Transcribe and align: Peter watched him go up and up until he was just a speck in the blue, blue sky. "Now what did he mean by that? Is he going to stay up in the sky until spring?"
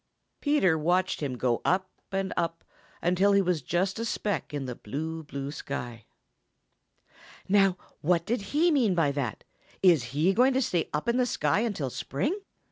Peter 0.39 0.79
watched 0.79 1.21
him 1.21 1.37
go 1.37 1.61
up 1.63 1.91
and 2.11 2.33
up 2.35 2.63
until 3.03 3.33
he 3.33 3.41
was 3.43 3.61
just 3.61 3.99
a 3.99 4.03
speck 4.03 4.51
in 4.51 4.65
the 4.65 4.73
blue, 4.73 5.21
blue 5.21 5.51
sky. 5.51 6.05
"Now 7.47 7.77
what 7.99 8.25
did 8.25 8.41
he 8.55 8.71
mean 8.71 8.95
by 8.95 9.11
that? 9.11 9.43
Is 9.83 10.05
he 10.05 10.33
going 10.33 10.53
to 10.55 10.61
stay 10.63 10.89
up 10.91 11.07
in 11.07 11.17
the 11.17 11.27
sky 11.27 11.59
until 11.59 11.91
spring?" 11.91 12.35